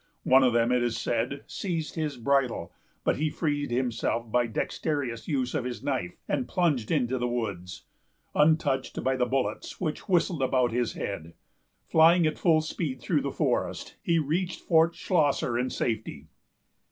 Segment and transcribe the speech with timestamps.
[0.23, 4.47] One of them, it is said, seized his bridle; but he freed himself by a
[4.47, 7.83] dexterous use of his knife, and plunged into the woods,
[8.33, 11.33] untouched by the bullets which whistled about his head.
[11.85, 16.29] Flying at full speed through the forest, he reached Fort Schlosser in safety.